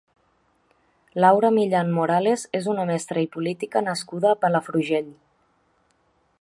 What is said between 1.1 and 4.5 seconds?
Laura Millán Morales és una mestra i política nascuda a